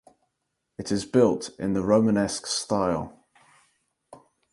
It 0.79 0.91
is 0.91 1.05
built 1.05 1.51
in 1.59 1.73
the 1.73 1.83
Romanesque 1.83 2.47
style. 2.47 3.23